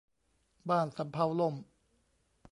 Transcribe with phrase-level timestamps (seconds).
[0.69, 1.55] บ้านสำเภาล่ม